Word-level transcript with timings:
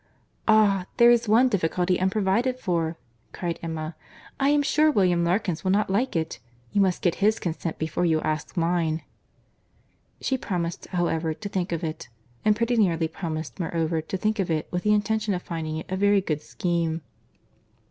"Ah! 0.47 0.87
there 0.97 1.11
is 1.11 1.27
one 1.27 1.47
difficulty 1.47 1.99
unprovided 1.99 2.57
for," 2.57 2.97
cried 3.33 3.59
Emma. 3.61 3.95
"I 4.39 4.49
am 4.49 4.63
sure 4.63 4.89
William 4.89 5.23
Larkins 5.23 5.63
will 5.63 5.69
not 5.69 5.91
like 5.91 6.15
it. 6.15 6.39
You 6.71 6.81
must 6.81 7.03
get 7.03 7.13
his 7.21 7.37
consent 7.37 7.77
before 7.77 8.03
you 8.03 8.19
ask 8.21 8.57
mine." 8.57 9.03
She 10.19 10.39
promised, 10.39 10.87
however, 10.87 11.35
to 11.35 11.49
think 11.49 11.71
of 11.71 11.83
it; 11.83 12.09
and 12.43 12.55
pretty 12.55 12.77
nearly 12.77 13.07
promised, 13.07 13.59
moreover, 13.59 14.01
to 14.01 14.17
think 14.17 14.39
of 14.39 14.49
it, 14.49 14.67
with 14.71 14.81
the 14.81 14.91
intention 14.93 15.35
of 15.35 15.43
finding 15.43 15.77
it 15.77 15.85
a 15.87 15.97
very 15.97 16.19
good 16.19 16.41
scheme. 16.41 17.01